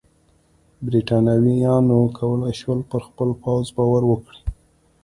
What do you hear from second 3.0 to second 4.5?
خپل پوځ باور وکړي.